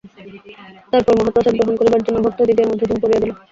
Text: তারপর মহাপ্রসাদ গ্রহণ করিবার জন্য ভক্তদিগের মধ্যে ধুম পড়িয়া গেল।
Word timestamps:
তারপর 0.91 1.13
মহাপ্রসাদ 1.19 1.53
গ্রহণ 1.57 1.75
করিবার 1.79 2.05
জন্য 2.05 2.17
ভক্তদিগের 2.25 2.69
মধ্যে 2.69 2.85
ধুম 2.89 2.97
পড়িয়া 3.01 3.21
গেল। 3.21 3.31